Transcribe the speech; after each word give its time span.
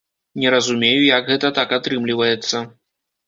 Не 0.43 0.51
разумею, 0.53 1.03
як 1.09 1.27
гэта 1.31 1.51
так 1.59 1.75
атрымліваецца. 1.79 2.65